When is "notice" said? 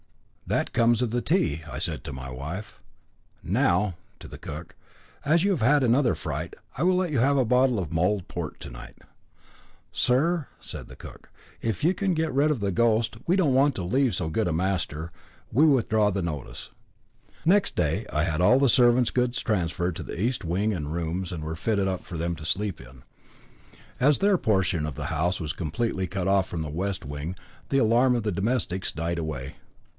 16.23-16.71